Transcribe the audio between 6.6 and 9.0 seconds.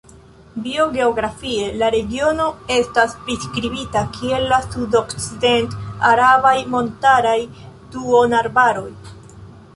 montaraj duonarbaroj.